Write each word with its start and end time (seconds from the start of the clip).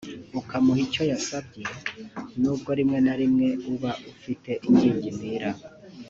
ukamuha 0.39 0.79
icyo 0.87 1.03
yasabye 1.11 1.63
n’ubwo 2.41 2.69
rimwe 2.79 2.99
na 3.05 3.13
rimwe 3.19 3.47
uba 3.73 3.91
ufite 4.11 4.51
ingingimira 4.67 5.49